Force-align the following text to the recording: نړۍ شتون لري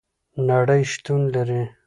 نړۍ 0.47 0.81
شتون 0.91 1.21
لري 1.33 1.61